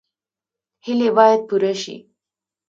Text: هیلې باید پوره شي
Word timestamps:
هیلې 0.85 1.09
باید 1.17 1.41
پوره 1.49 1.73
شي 1.81 1.95